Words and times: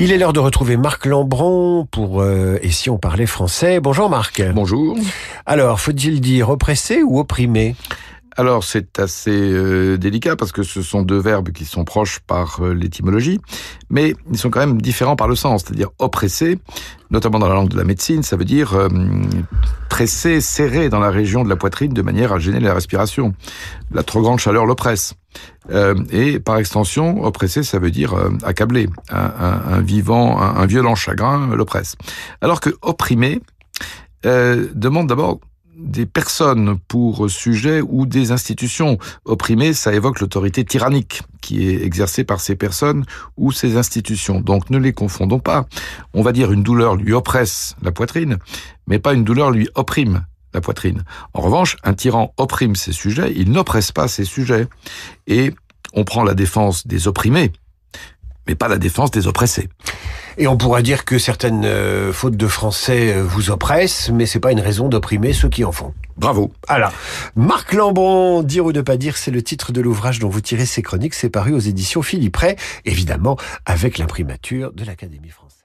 Il 0.00 0.12
est 0.12 0.18
l'heure 0.18 0.32
de 0.32 0.38
retrouver 0.38 0.76
Marc 0.76 1.06
Lambron 1.06 1.84
pour 1.90 2.22
euh, 2.22 2.60
Et 2.62 2.70
si 2.70 2.88
on 2.88 2.98
parlait 2.98 3.26
français 3.26 3.80
Bonjour 3.80 4.08
Marc. 4.08 4.40
Bonjour. 4.54 4.96
Alors, 5.44 5.80
faut-il 5.80 6.20
dire 6.20 6.50
oppressé 6.50 7.02
ou 7.02 7.18
opprimé? 7.18 7.74
Alors 8.38 8.62
c'est 8.62 9.00
assez 9.00 9.32
euh, 9.32 9.98
délicat 9.98 10.36
parce 10.36 10.52
que 10.52 10.62
ce 10.62 10.80
sont 10.80 11.02
deux 11.02 11.18
verbes 11.18 11.50
qui 11.50 11.64
sont 11.64 11.84
proches 11.84 12.20
par 12.20 12.60
euh, 12.60 12.72
l'étymologie, 12.72 13.40
mais 13.90 14.14
ils 14.30 14.38
sont 14.38 14.48
quand 14.48 14.60
même 14.60 14.80
différents 14.80 15.16
par 15.16 15.26
le 15.26 15.34
sens. 15.34 15.64
C'est-à-dire 15.64 15.88
oppressé, 15.98 16.60
notamment 17.10 17.40
dans 17.40 17.48
la 17.48 17.54
langue 17.54 17.68
de 17.68 17.76
la 17.76 17.82
médecine, 17.82 18.22
ça 18.22 18.36
veut 18.36 18.44
dire 18.44 18.74
euh, 18.74 18.88
pressé, 19.88 20.40
serré 20.40 20.88
dans 20.88 21.00
la 21.00 21.10
région 21.10 21.42
de 21.42 21.48
la 21.48 21.56
poitrine 21.56 21.92
de 21.92 22.00
manière 22.00 22.32
à 22.32 22.38
gêner 22.38 22.60
la 22.60 22.74
respiration. 22.74 23.34
La 23.90 24.04
trop 24.04 24.22
grande 24.22 24.38
chaleur 24.38 24.66
l'oppresse. 24.66 25.14
et 26.12 26.38
par 26.38 26.58
extension, 26.58 27.24
oppressé, 27.24 27.64
ça 27.64 27.80
veut 27.80 27.90
dire 27.90 28.14
accablé. 28.44 28.88
Un, 29.10 29.80
vivant, 29.80 30.40
un, 30.40 30.66
violent 30.66 30.94
chagrin 30.94 31.56
l'oppresse. 31.56 31.96
Alors 32.40 32.60
que 32.60 32.70
opprimé 32.82 33.40
demande 34.24 35.08
d'abord 35.08 35.40
des 35.78 36.06
personnes 36.06 36.78
pour 36.88 37.30
sujet 37.30 37.80
ou 37.80 38.04
des 38.04 38.32
institutions. 38.32 38.98
Opprimées, 39.24 39.72
ça 39.72 39.94
évoque 39.94 40.20
l'autorité 40.20 40.64
tyrannique 40.64 41.22
qui 41.40 41.68
est 41.68 41.82
exercée 41.84 42.24
par 42.24 42.40
ces 42.40 42.56
personnes 42.56 43.04
ou 43.36 43.52
ces 43.52 43.76
institutions. 43.76 44.40
Donc 44.40 44.70
ne 44.70 44.78
les 44.78 44.92
confondons 44.92 45.38
pas. 45.38 45.66
On 46.14 46.22
va 46.22 46.32
dire 46.32 46.52
une 46.52 46.62
douleur 46.62 46.96
lui 46.96 47.12
oppresse 47.12 47.76
la 47.82 47.92
poitrine, 47.92 48.38
mais 48.86 48.98
pas 48.98 49.14
une 49.14 49.24
douleur 49.24 49.50
lui 49.50 49.68
opprime 49.74 50.26
la 50.52 50.60
poitrine. 50.60 51.04
En 51.34 51.40
revanche, 51.40 51.76
un 51.84 51.94
tyran 51.94 52.32
opprime 52.36 52.74
ses 52.74 52.92
sujets, 52.92 53.32
il 53.36 53.52
n'oppresse 53.52 53.92
pas 53.92 54.08
ses 54.08 54.24
sujets. 54.24 54.66
Et 55.26 55.54
on 55.94 56.04
prend 56.04 56.24
la 56.24 56.34
défense 56.34 56.86
des 56.86 57.06
opprimés, 57.06 57.52
mais 58.46 58.54
pas 58.54 58.68
la 58.68 58.78
défense 58.78 59.10
des 59.10 59.26
oppressés. 59.26 59.68
Et 60.40 60.46
on 60.46 60.56
pourra 60.56 60.82
dire 60.82 61.04
que 61.04 61.18
certaines 61.18 61.64
euh, 61.64 62.12
fautes 62.12 62.36
de 62.36 62.46
français 62.46 63.12
euh, 63.12 63.24
vous 63.24 63.50
oppressent, 63.50 64.10
mais 64.10 64.24
c'est 64.24 64.38
pas 64.38 64.52
une 64.52 64.60
raison 64.60 64.88
d'opprimer 64.88 65.32
ceux 65.32 65.48
qui 65.48 65.64
en 65.64 65.72
font. 65.72 65.92
Bravo. 66.16 66.52
Alors, 66.68 66.92
Marc 67.34 67.72
Lambron, 67.72 68.44
dire 68.44 68.64
ou 68.64 68.70
ne 68.70 68.80
pas 68.80 68.96
dire, 68.96 69.16
c'est 69.16 69.32
le 69.32 69.42
titre 69.42 69.72
de 69.72 69.80
l'ouvrage 69.80 70.20
dont 70.20 70.28
vous 70.28 70.40
tirez 70.40 70.64
ces 70.64 70.80
chroniques. 70.80 71.14
C'est 71.14 71.28
paru 71.28 71.54
aux 71.54 71.58
éditions 71.58 72.02
Philippe 72.02 72.36
Ray, 72.36 72.54
évidemment 72.84 73.36
avec 73.66 73.98
l'imprimature 73.98 74.72
de 74.72 74.84
l'Académie 74.84 75.30
française. 75.30 75.57